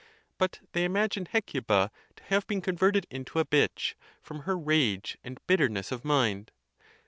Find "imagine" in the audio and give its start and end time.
0.83-1.27